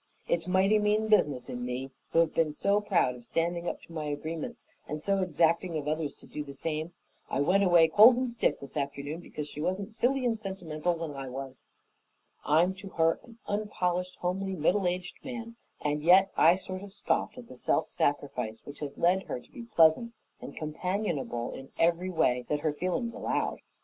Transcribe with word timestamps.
It's 0.27 0.47
mighty 0.47 0.79
mean 0.79 1.09
business 1.09 1.47
in 1.47 1.63
me, 1.63 1.91
who 2.11 2.21
have 2.21 2.33
been 2.33 2.53
so 2.53 2.81
proud 2.81 3.13
of 3.13 3.23
standing 3.23 3.67
up 3.69 3.83
to 3.83 3.93
my 3.93 4.05
agreements 4.05 4.65
and 4.87 4.99
so 4.99 5.19
exacting 5.21 5.77
of 5.77 5.87
others 5.87 6.15
to 6.15 6.25
do 6.25 6.43
the 6.43 6.55
same. 6.55 6.93
I 7.29 7.39
went 7.41 7.63
away 7.63 7.87
cold 7.87 8.15
and 8.17 8.31
stiff 8.31 8.59
this 8.59 8.75
afternoon 8.75 9.19
because 9.19 9.47
she 9.47 9.61
wasn't 9.61 9.93
silly 9.93 10.25
and 10.25 10.39
sentimental 10.41 10.95
when 10.95 11.11
I 11.11 11.29
was. 11.29 11.65
I'm 12.43 12.73
to 12.77 12.89
her 12.97 13.19
an 13.23 13.37
unpolished, 13.45 14.15
homely, 14.21 14.55
middle 14.55 14.87
aged 14.87 15.23
man, 15.23 15.55
and 15.81 16.01
yet 16.01 16.31
I 16.35 16.55
sort 16.55 16.81
of 16.81 16.93
scoffed 16.93 17.37
at 17.37 17.47
the 17.47 17.55
self 17.55 17.85
sacrifice 17.85 18.63
which 18.65 18.79
has 18.79 18.97
led 18.97 19.25
her 19.27 19.39
to 19.39 19.51
be 19.51 19.65
pleasant 19.65 20.13
and 20.41 20.57
companionable 20.57 21.51
in 21.51 21.69
every 21.77 22.09
way 22.09 22.43
that 22.49 22.61
her 22.61 22.73
feelings 22.73 23.13
allowed. 23.13 23.59